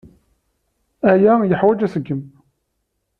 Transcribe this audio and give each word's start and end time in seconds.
Aya 1.11 1.33
yeḥwaǧ 1.49 1.79
aseggem. 1.87 2.21